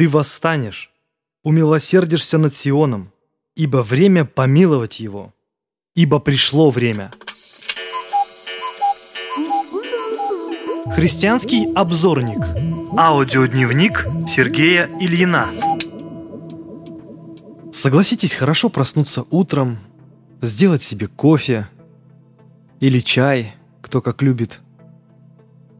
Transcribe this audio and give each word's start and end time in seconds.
Ты 0.00 0.08
восстанешь, 0.08 0.90
умилосердишься 1.44 2.38
над 2.38 2.56
Сионом, 2.56 3.12
ибо 3.54 3.82
время 3.82 4.24
помиловать 4.24 4.98
его, 4.98 5.34
ибо 5.94 6.20
пришло 6.20 6.70
время. 6.70 7.12
Христианский 10.94 11.70
обзорник. 11.74 12.38
Аудиодневник 12.96 14.06
Сергея 14.26 14.88
Ильина. 14.98 15.50
Согласитесь, 17.70 18.32
хорошо 18.32 18.70
проснуться 18.70 19.26
утром, 19.28 19.80
сделать 20.40 20.80
себе 20.80 21.08
кофе 21.08 21.68
или 22.80 23.00
чай, 23.00 23.54
кто 23.82 24.00
как 24.00 24.22
любит, 24.22 24.60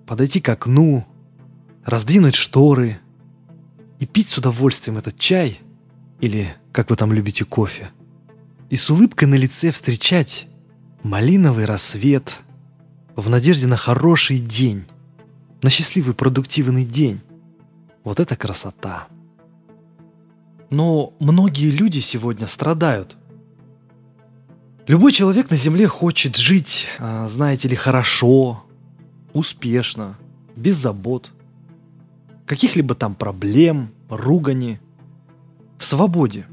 подойти 0.06 0.42
к 0.42 0.48
окну, 0.50 1.06
раздвинуть 1.86 2.34
шторы 2.34 3.00
и 4.00 4.06
пить 4.06 4.30
с 4.30 4.38
удовольствием 4.38 4.98
этот 4.98 5.18
чай 5.18 5.60
или, 6.20 6.56
как 6.72 6.90
вы 6.90 6.96
там 6.96 7.12
любите, 7.12 7.44
кофе, 7.44 7.90
и 8.70 8.76
с 8.76 8.90
улыбкой 8.90 9.28
на 9.28 9.34
лице 9.34 9.70
встречать 9.70 10.48
малиновый 11.02 11.66
рассвет 11.66 12.38
в 13.14 13.28
надежде 13.28 13.66
на 13.66 13.76
хороший 13.76 14.38
день, 14.38 14.84
на 15.62 15.70
счастливый 15.70 16.14
продуктивный 16.14 16.84
день. 16.84 17.20
Вот 18.02 18.18
это 18.18 18.36
красота! 18.36 19.06
Но 20.70 21.12
многие 21.18 21.70
люди 21.70 21.98
сегодня 21.98 22.46
страдают. 22.46 23.16
Любой 24.86 25.12
человек 25.12 25.50
на 25.50 25.56
Земле 25.56 25.86
хочет 25.88 26.36
жить, 26.36 26.86
а, 26.98 27.28
знаете 27.28 27.68
ли, 27.68 27.76
хорошо, 27.76 28.64
успешно, 29.32 30.16
без 30.56 30.76
забот, 30.76 31.32
каких-либо 32.50 32.96
там 32.96 33.14
проблем, 33.14 33.92
ругани, 34.08 34.80
в 35.78 35.84
свободе. 35.84 36.48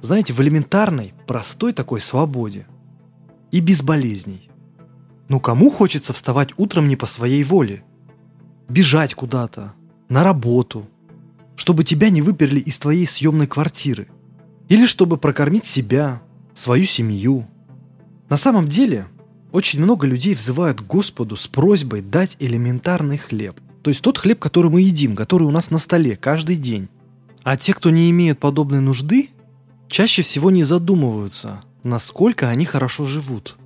Знаете, 0.00 0.32
в 0.32 0.40
элементарной, 0.40 1.14
простой 1.26 1.72
такой 1.72 2.00
свободе. 2.00 2.68
И 3.50 3.58
без 3.58 3.82
болезней. 3.82 4.48
Ну 5.28 5.40
кому 5.40 5.72
хочется 5.72 6.12
вставать 6.12 6.50
утром 6.58 6.86
не 6.86 6.94
по 6.94 7.06
своей 7.06 7.42
воле? 7.42 7.82
Бежать 8.68 9.16
куда-то, 9.16 9.74
на 10.08 10.22
работу, 10.22 10.88
чтобы 11.56 11.82
тебя 11.82 12.08
не 12.08 12.22
выперли 12.22 12.60
из 12.60 12.78
твоей 12.78 13.04
съемной 13.04 13.48
квартиры. 13.48 14.06
Или 14.68 14.86
чтобы 14.86 15.16
прокормить 15.16 15.66
себя, 15.66 16.22
свою 16.54 16.84
семью. 16.84 17.48
На 18.28 18.36
самом 18.36 18.68
деле, 18.68 19.08
очень 19.50 19.82
много 19.82 20.06
людей 20.06 20.36
взывают 20.36 20.80
Господу 20.80 21.34
с 21.34 21.48
просьбой 21.48 22.00
дать 22.00 22.36
элементарный 22.38 23.18
хлеб. 23.18 23.60
То 23.82 23.90
есть 23.90 24.02
тот 24.02 24.18
хлеб, 24.18 24.38
который 24.38 24.70
мы 24.70 24.82
едим, 24.82 25.16
который 25.16 25.44
у 25.44 25.50
нас 25.50 25.70
на 25.70 25.78
столе 25.78 26.16
каждый 26.16 26.56
день. 26.56 26.88
А 27.42 27.56
те, 27.56 27.72
кто 27.72 27.90
не 27.90 28.10
имеют 28.10 28.38
подобной 28.38 28.80
нужды, 28.80 29.30
чаще 29.88 30.22
всего 30.22 30.50
не 30.50 30.64
задумываются, 30.64 31.62
насколько 31.82 32.48
они 32.48 32.66
хорошо 32.66 33.06
живут. 33.06 33.56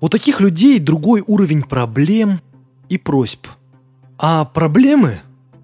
У 0.00 0.08
таких 0.08 0.40
людей 0.40 0.78
другой 0.78 1.22
уровень 1.26 1.62
проблем 1.62 2.40
и 2.88 2.98
просьб. 2.98 3.46
А 4.18 4.44
проблемы 4.44 5.20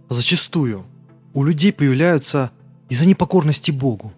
зачастую 0.09 0.85
у 1.33 1.45
людей 1.45 1.73
появляются 1.73 2.51
из-за 2.89 3.07
непокорности 3.07 3.71
Богу, 3.71 4.13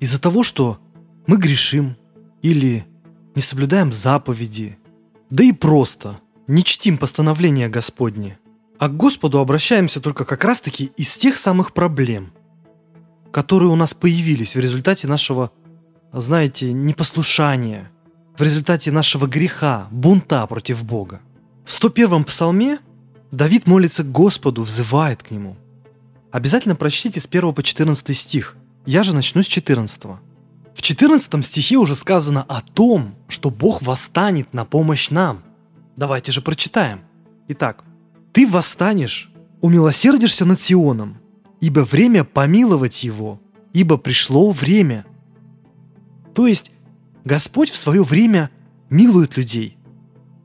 из-за 0.00 0.20
того, 0.20 0.42
что 0.42 0.78
мы 1.26 1.36
грешим 1.36 1.96
или 2.42 2.84
не 3.34 3.42
соблюдаем 3.42 3.92
заповеди, 3.92 4.78
да 5.30 5.44
и 5.44 5.52
просто 5.52 6.18
не 6.46 6.64
чтим 6.64 6.98
постановления 6.98 7.68
Господни, 7.68 8.38
а 8.78 8.88
к 8.88 8.96
Господу 8.96 9.38
обращаемся 9.38 10.00
только 10.00 10.24
как 10.24 10.44
раз-таки 10.44 10.92
из 10.96 11.16
тех 11.16 11.36
самых 11.36 11.72
проблем, 11.72 12.32
которые 13.32 13.70
у 13.70 13.76
нас 13.76 13.94
появились 13.94 14.54
в 14.54 14.60
результате 14.60 15.08
нашего, 15.08 15.50
знаете, 16.12 16.72
непослушания, 16.72 17.90
в 18.36 18.42
результате 18.42 18.90
нашего 18.90 19.26
греха, 19.26 19.88
бунта 19.90 20.46
против 20.46 20.84
Бога. 20.84 21.20
В 21.64 21.70
101-м 21.70 22.24
псалме 22.24 22.78
Давид 23.30 23.66
молится 23.66 24.04
к 24.04 24.12
Господу, 24.12 24.62
взывает 24.62 25.22
к 25.22 25.30
Нему. 25.30 25.56
Обязательно 26.30 26.76
прочтите 26.76 27.20
с 27.20 27.26
1 27.26 27.54
по 27.54 27.62
14 27.62 28.16
стих. 28.16 28.56
Я 28.84 29.02
же 29.02 29.14
начну 29.14 29.42
с 29.42 29.46
14. 29.46 30.04
В 30.74 30.82
14 30.82 31.44
стихе 31.44 31.76
уже 31.76 31.96
сказано 31.96 32.44
о 32.46 32.60
том, 32.60 33.14
что 33.28 33.48
Бог 33.48 33.80
восстанет 33.80 34.52
на 34.52 34.66
помощь 34.66 35.08
нам. 35.08 35.42
Давайте 35.96 36.30
же 36.32 36.42
прочитаем. 36.42 37.00
Итак, 37.48 37.85
«Ты 38.36 38.46
восстанешь, 38.46 39.32
умилосердишься 39.62 40.44
над 40.44 40.60
Сионом, 40.60 41.16
ибо 41.62 41.80
время 41.80 42.22
помиловать 42.22 43.02
его, 43.02 43.40
ибо 43.72 43.96
пришло 43.96 44.50
время». 44.50 45.06
То 46.34 46.46
есть 46.46 46.70
Господь 47.24 47.70
в 47.70 47.76
свое 47.76 48.02
время 48.02 48.50
милует 48.90 49.38
людей. 49.38 49.78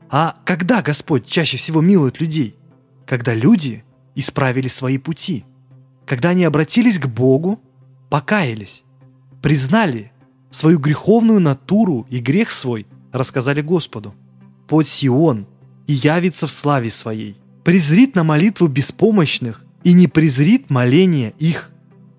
А 0.08 0.38
когда 0.46 0.80
Господь 0.80 1.26
чаще 1.26 1.58
всего 1.58 1.82
милует 1.82 2.18
людей? 2.18 2.56
Когда 3.04 3.34
люди 3.34 3.84
исправили 4.14 4.68
свои 4.68 4.96
пути. 4.96 5.44
Когда 6.06 6.30
они 6.30 6.44
обратились 6.44 6.98
к 6.98 7.08
Богу, 7.08 7.60
покаялись, 8.08 8.84
признали 9.42 10.12
свою 10.50 10.78
греховную 10.78 11.40
натуру 11.40 12.06
и 12.08 12.20
грех 12.20 12.52
свой 12.52 12.86
рассказали 13.12 13.60
Господу. 13.60 14.14
Под 14.66 14.88
Сион 14.88 15.46
и 15.86 15.92
явится 15.92 16.46
в 16.46 16.52
славе 16.52 16.90
своей. 16.90 17.41
Презрит 17.64 18.16
на 18.16 18.24
молитву 18.24 18.66
беспомощных 18.66 19.64
и 19.84 19.92
не 19.92 20.08
презрит 20.08 20.68
моление 20.68 21.32
их. 21.38 21.70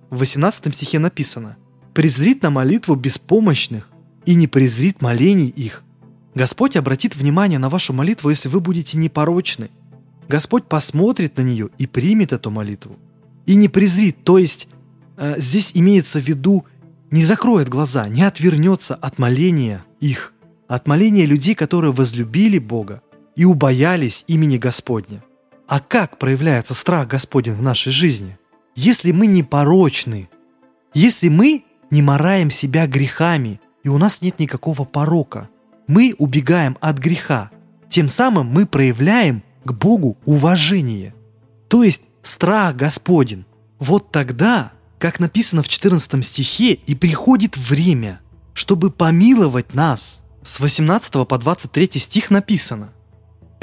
В 0.09 0.19
18 0.19 0.73
стихе 0.73 0.99
написано 0.99 1.57
«Презрит 1.93 2.43
на 2.43 2.49
молитву 2.49 2.95
беспомощных 2.95 3.89
и 4.25 4.35
не 4.35 4.47
презрит 4.47 5.01
молений 5.01 5.49
их». 5.49 5.83
Господь 6.33 6.77
обратит 6.77 7.17
внимание 7.17 7.59
на 7.59 7.69
вашу 7.69 7.91
молитву, 7.91 8.29
если 8.29 8.47
вы 8.47 8.61
будете 8.61 8.97
непорочны. 8.97 9.69
Господь 10.29 10.63
посмотрит 10.65 11.37
на 11.37 11.41
нее 11.41 11.69
и 11.77 11.87
примет 11.87 12.31
эту 12.31 12.49
молитву. 12.49 12.97
И 13.45 13.55
не 13.55 13.67
презрит, 13.67 14.23
то 14.23 14.37
есть 14.37 14.69
э, 15.17 15.35
здесь 15.37 15.71
имеется 15.73 16.21
в 16.21 16.23
виду 16.23 16.65
не 17.11 17.25
закроет 17.25 17.67
глаза, 17.67 18.07
не 18.07 18.23
отвернется 18.23 18.95
от 18.95 19.19
моления 19.19 19.83
их, 19.99 20.33
от 20.69 20.87
моления 20.87 21.25
людей, 21.25 21.53
которые 21.53 21.91
возлюбили 21.91 22.59
Бога 22.59 23.01
и 23.35 23.43
убоялись 23.43 24.23
имени 24.27 24.57
Господня. 24.57 25.21
А 25.67 25.79
как 25.79 26.19
проявляется 26.19 26.73
страх 26.73 27.07
Господень 27.07 27.53
в 27.53 27.61
нашей 27.61 27.91
жизни? 27.91 28.37
Если 28.75 29.11
мы 29.11 29.27
не 29.27 29.43
порочны, 29.43 30.29
если 30.93 31.29
мы 31.29 31.65
не 31.89 32.01
мораем 32.01 32.51
себя 32.51 32.87
грехами, 32.87 33.61
и 33.83 33.89
у 33.89 33.97
нас 33.97 34.21
нет 34.21 34.39
никакого 34.39 34.83
порока, 34.83 35.49
мы 35.87 36.15
убегаем 36.17 36.77
от 36.81 36.97
греха, 36.97 37.51
тем 37.89 38.09
самым 38.09 38.47
мы 38.47 38.65
проявляем 38.65 39.43
к 39.63 39.71
Богу 39.73 40.17
уважение. 40.25 41.13
То 41.67 41.83
есть 41.83 42.03
страх 42.21 42.75
Господень. 42.75 43.45
Вот 43.79 44.11
тогда 44.11 44.73
как 45.03 45.19
написано 45.19 45.63
в 45.63 45.67
14 45.67 46.25
стихе, 46.25 46.75
и 46.75 46.95
приходит 46.95 47.57
время, 47.57 48.21
чтобы 48.53 48.89
помиловать 48.89 49.73
нас. 49.73 50.23
С 50.43 50.61
18 50.61 51.27
по 51.27 51.37
23 51.37 51.99
стих 51.99 52.31
написано 52.31 52.93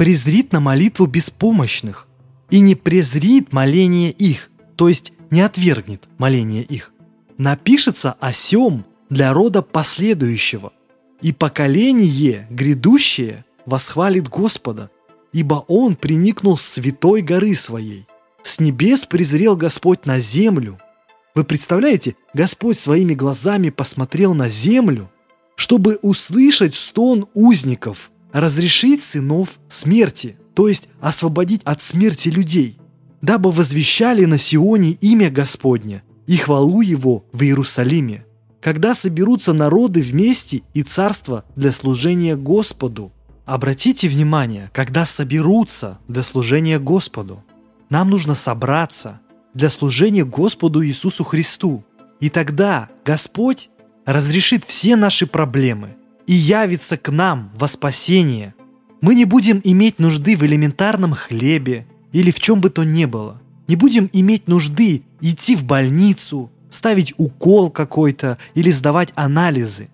«Презрит 0.00 0.50
на 0.54 0.60
молитву 0.60 1.04
беспомощных 1.04 2.08
и 2.48 2.60
не 2.60 2.74
презрит 2.74 3.52
моление 3.52 4.10
их», 4.10 4.50
то 4.76 4.88
есть 4.88 5.12
не 5.30 5.42
отвергнет 5.42 6.08
моление 6.16 6.62
их. 6.62 6.94
Напишется 7.36 8.12
о 8.18 8.32
сем 8.32 8.86
для 9.10 9.34
рода 9.34 9.60
последующего, 9.60 10.72
и 11.20 11.34
поколение 11.34 12.46
грядущее 12.48 13.44
восхвалит 13.66 14.26
Господа, 14.30 14.88
ибо 15.34 15.66
Он 15.68 15.96
приникнул 15.96 16.56
с 16.56 16.62
святой 16.62 17.20
горы 17.20 17.54
своей. 17.54 18.06
С 18.42 18.58
небес 18.58 19.04
презрел 19.04 19.54
Господь 19.54 20.06
на 20.06 20.18
землю– 20.18 20.78
вы 21.34 21.44
представляете, 21.44 22.16
Господь 22.32 22.78
своими 22.78 23.12
глазами 23.12 23.68
посмотрел 23.68 24.32
на 24.32 24.48
землю, 24.48 25.10
чтобы 25.56 25.98
услышать 26.00 26.74
стон 26.74 27.26
узников, 27.34 28.10
разрешить 28.32 29.02
сынов 29.02 29.58
смерти, 29.68 30.36
то 30.54 30.68
есть 30.68 30.88
освободить 31.00 31.62
от 31.64 31.82
смерти 31.82 32.28
людей, 32.28 32.78
дабы 33.22 33.50
возвещали 33.50 34.24
на 34.24 34.38
Сионе 34.38 34.92
имя 34.92 35.30
Господне 35.30 36.02
и 36.26 36.36
хвалу 36.36 36.80
Его 36.80 37.24
в 37.32 37.42
Иерусалиме, 37.42 38.24
когда 38.60 38.94
соберутся 38.94 39.52
народы 39.52 40.02
вместе 40.02 40.62
и 40.74 40.82
царство 40.82 41.44
для 41.56 41.72
служения 41.72 42.36
Господу. 42.36 43.12
Обратите 43.46 44.08
внимание, 44.08 44.70
когда 44.72 45.06
соберутся 45.06 45.98
для 46.08 46.22
служения 46.22 46.78
Господу. 46.78 47.42
Нам 47.88 48.10
нужно 48.10 48.34
собраться, 48.34 49.20
для 49.54 49.70
служения 49.70 50.24
Господу 50.24 50.84
Иисусу 50.84 51.24
Христу. 51.24 51.84
И 52.20 52.28
тогда 52.28 52.88
Господь 53.04 53.70
разрешит 54.04 54.64
все 54.64 54.94
наши 54.94 55.26
проблемы 55.26 55.96
и 56.30 56.34
явится 56.34 56.96
к 56.96 57.10
нам 57.10 57.50
во 57.56 57.66
спасение. 57.66 58.54
Мы 59.00 59.16
не 59.16 59.24
будем 59.24 59.60
иметь 59.64 59.98
нужды 59.98 60.36
в 60.36 60.44
элементарном 60.44 61.12
хлебе 61.12 61.88
или 62.12 62.30
в 62.30 62.38
чем 62.38 62.60
бы 62.60 62.70
то 62.70 62.84
ни 62.84 63.04
было. 63.04 63.42
Не 63.66 63.74
будем 63.74 64.08
иметь 64.12 64.46
нужды 64.46 65.02
идти 65.20 65.56
в 65.56 65.64
больницу, 65.64 66.52
ставить 66.70 67.14
укол 67.16 67.68
какой-то 67.68 68.38
или 68.54 68.70
сдавать 68.70 69.12
анализы. 69.16 69.88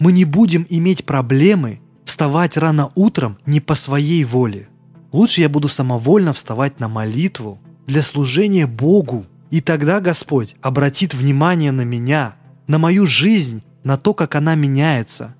Мы 0.00 0.10
не 0.10 0.24
будем 0.24 0.66
иметь 0.68 1.04
проблемы 1.04 1.78
вставать 2.04 2.56
рано 2.56 2.90
утром 2.96 3.38
не 3.46 3.60
по 3.60 3.76
своей 3.76 4.24
воле. 4.24 4.68
Лучше 5.12 5.40
я 5.40 5.48
буду 5.48 5.68
самовольно 5.68 6.32
вставать 6.32 6.80
на 6.80 6.88
молитву 6.88 7.60
для 7.86 8.02
служения 8.02 8.66
Богу. 8.66 9.24
И 9.50 9.60
тогда 9.60 10.00
Господь 10.00 10.56
обратит 10.62 11.14
внимание 11.14 11.70
на 11.70 11.82
меня, 11.82 12.34
на 12.66 12.78
мою 12.78 13.06
жизнь, 13.06 13.62
на 13.84 13.96
то, 13.96 14.14
как 14.14 14.34
она 14.34 14.56
меняется. 14.56 15.36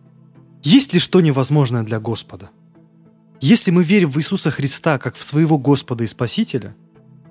Есть 0.67 0.93
ли 0.93 0.99
что 0.99 1.21
невозможное 1.21 1.85
для 1.85 2.01
Господа? 2.01 2.51
Если 3.41 3.71
мы 3.71 3.85
верим 3.85 4.11
в 4.11 4.19
Иисуса 4.19 4.51
Христа 4.51 4.99
как 4.99 5.15
в 5.15 5.23
своего 5.23 5.61
Господа 5.61 6.03
и 6.03 6.09
Спасителя, 6.09 6.75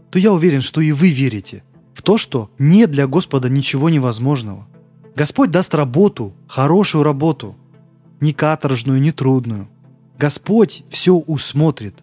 то 0.09 0.17
я 0.17 0.31
уверен, 0.31 0.61
что 0.61 0.79
и 0.79 0.93
вы 0.93 1.09
верите 1.09 1.61
в 1.93 2.01
то, 2.01 2.17
что 2.17 2.49
нет 2.59 2.91
для 2.91 3.07
Господа 3.07 3.49
ничего 3.49 3.89
невозможного. 3.89 4.69
Господь 5.17 5.51
даст 5.51 5.75
работу, 5.75 6.33
хорошую 6.47 7.03
работу, 7.03 7.57
не 8.21 8.31
каторжную, 8.31 9.01
не 9.01 9.11
трудную. 9.11 9.67
Господь 10.17 10.85
все 10.89 11.15
усмотрит. 11.15 11.95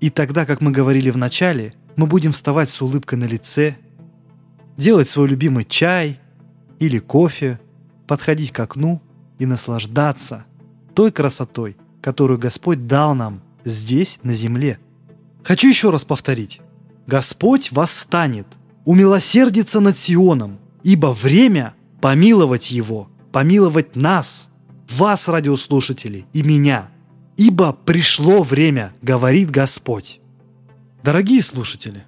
И 0.00 0.10
тогда, 0.10 0.44
как 0.44 0.60
мы 0.60 0.72
говорили 0.72 1.10
в 1.10 1.16
начале, 1.16 1.72
мы 1.94 2.08
будем 2.08 2.32
вставать 2.32 2.68
с 2.68 2.82
улыбкой 2.82 3.16
на 3.16 3.26
лице, 3.26 3.76
делать 4.76 5.08
свой 5.08 5.28
любимый 5.28 5.62
чай 5.62 6.18
или 6.80 6.98
кофе, 6.98 7.60
подходить 8.08 8.50
к 8.50 8.58
окну 8.58 9.00
и 9.38 9.46
наслаждаться 9.46 10.46
той 11.00 11.12
красотой, 11.12 11.78
которую 12.02 12.38
Господь 12.38 12.86
дал 12.86 13.14
нам 13.14 13.40
здесь, 13.64 14.18
на 14.22 14.34
земле. 14.34 14.78
Хочу 15.42 15.68
еще 15.68 15.88
раз 15.88 16.04
повторить. 16.04 16.60
Господь 17.06 17.72
восстанет, 17.72 18.46
умилосердится 18.84 19.80
над 19.80 19.96
Сионом, 19.96 20.58
ибо 20.82 21.06
время 21.14 21.72
помиловать 22.02 22.70
Его, 22.70 23.08
помиловать 23.32 23.96
нас, 23.96 24.50
вас, 24.90 25.26
радиослушатели, 25.26 26.26
и 26.34 26.42
меня. 26.42 26.90
Ибо 27.38 27.72
пришло 27.72 28.42
время, 28.42 28.92
говорит 29.00 29.50
Господь. 29.50 30.20
Дорогие 31.02 31.40
слушатели, 31.40 32.04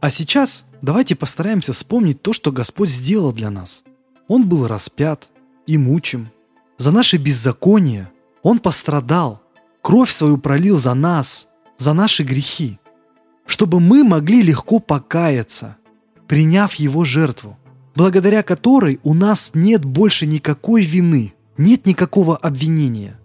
а 0.00 0.10
сейчас 0.10 0.64
давайте 0.82 1.14
постараемся 1.14 1.72
вспомнить 1.72 2.20
то, 2.20 2.32
что 2.32 2.50
Господь 2.50 2.90
сделал 2.90 3.32
для 3.32 3.50
нас. 3.50 3.84
Он 4.26 4.48
был 4.48 4.66
распят 4.66 5.28
и 5.68 5.78
мучим. 5.78 6.32
За 6.78 6.90
наши 6.90 7.16
беззакония 7.16 8.10
Он 8.44 8.58
пострадал, 8.58 9.42
кровь 9.80 10.10
свою 10.10 10.36
пролил 10.36 10.78
за 10.78 10.92
нас, 10.92 11.48
за 11.78 11.94
наши 11.94 12.22
грехи, 12.22 12.78
чтобы 13.46 13.80
мы 13.80 14.04
могли 14.04 14.42
легко 14.42 14.80
покаяться, 14.80 15.78
приняв 16.28 16.74
Его 16.74 17.06
жертву, 17.06 17.58
благодаря 17.96 18.42
которой 18.42 19.00
у 19.02 19.14
нас 19.14 19.52
нет 19.54 19.86
больше 19.86 20.26
никакой 20.26 20.84
вины, 20.84 21.32
нет 21.56 21.86
никакого 21.86 22.36
обвинения. 22.36 23.18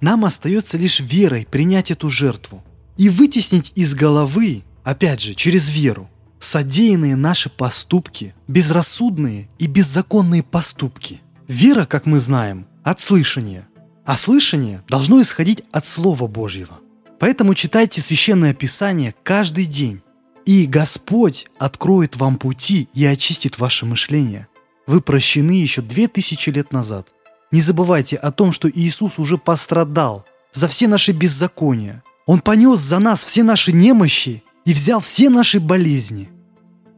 Нам 0.00 0.24
остается 0.24 0.76
лишь 0.76 0.98
верой 0.98 1.46
принять 1.48 1.92
эту 1.92 2.10
жертву 2.10 2.64
и 2.96 3.08
вытеснить 3.08 3.70
из 3.76 3.94
головы, 3.94 4.64
опять 4.82 5.20
же, 5.20 5.34
через 5.34 5.70
веру, 5.70 6.10
содеянные 6.40 7.14
наши 7.14 7.48
поступки, 7.48 8.34
безрассудные 8.48 9.48
и 9.60 9.68
беззаконные 9.68 10.42
поступки. 10.42 11.22
Вера, 11.46 11.84
как 11.86 12.06
мы 12.06 12.18
знаем, 12.18 12.66
от 12.82 13.00
слышания– 13.00 13.68
а 14.04 14.16
слышание 14.16 14.82
должно 14.88 15.20
исходить 15.22 15.62
от 15.72 15.86
Слова 15.86 16.26
Божьего. 16.26 16.78
Поэтому 17.18 17.54
читайте 17.54 18.02
Священное 18.02 18.52
Писание 18.52 19.14
каждый 19.22 19.64
день, 19.64 20.02
и 20.44 20.66
Господь 20.66 21.46
откроет 21.58 22.16
вам 22.16 22.36
пути 22.36 22.88
и 22.92 23.04
очистит 23.06 23.58
ваше 23.58 23.86
мышление. 23.86 24.46
Вы 24.86 25.00
прощены 25.00 25.52
еще 25.52 25.80
две 25.80 26.06
тысячи 26.06 26.50
лет 26.50 26.72
назад. 26.72 27.08
Не 27.50 27.62
забывайте 27.62 28.16
о 28.16 28.30
том, 28.30 28.52
что 28.52 28.68
Иисус 28.68 29.18
уже 29.18 29.38
пострадал 29.38 30.26
за 30.52 30.68
все 30.68 30.86
наши 30.86 31.12
беззакония. 31.12 32.02
Он 32.26 32.40
понес 32.40 32.80
за 32.80 32.98
нас 32.98 33.24
все 33.24 33.42
наши 33.42 33.72
немощи 33.72 34.42
и 34.66 34.74
взял 34.74 35.00
все 35.00 35.30
наши 35.30 35.60
болезни. 35.60 36.28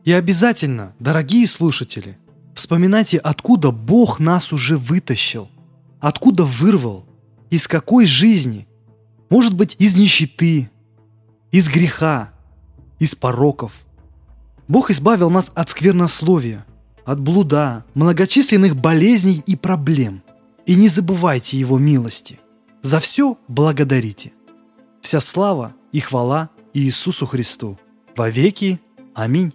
И 0.05 0.13
обязательно, 0.13 0.95
дорогие 0.99 1.47
слушатели, 1.47 2.19
вспоминайте, 2.55 3.19
откуда 3.19 3.71
Бог 3.71 4.19
нас 4.19 4.53
уже 4.53 4.77
вытащил– 4.77 5.49
Откуда 6.01 6.45
вырвал? 6.45 7.07
Из 7.51 7.69
какой 7.69 8.07
жизни? 8.07 8.67
Может 9.31 9.55
быть, 9.55 9.77
из 9.79 9.97
нищеты, 9.97 10.71
из 11.51 11.69
греха, 11.69 12.33
из 12.99 13.15
пороков. 13.15 13.73
Бог 14.69 14.91
избавил 14.91 15.31
нас 15.31 15.51
от 15.55 15.71
сквернословия, 15.71 16.67
от 17.05 17.21
блуда, 17.21 17.85
многочисленных 17.95 18.77
болезней 18.77 19.43
и 19.47 19.57
проблем. 19.57 20.23
И 20.67 20.75
не 20.75 20.89
забывайте 20.89 21.59
Его 21.59 21.79
милости. 21.79 22.41
За 22.83 23.01
все 23.01 23.39
благодарите. 23.49 24.33
Вся 25.01 25.21
слава 25.21 25.75
и 25.93 26.01
хвала 26.01 26.51
Иисусу 26.75 27.27
Христу. 27.27 27.79
Во 28.17 28.29
веки. 28.29 28.81
Аминь. 29.15 29.55